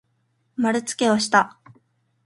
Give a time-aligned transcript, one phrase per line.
[0.55, 1.59] まるつけをした。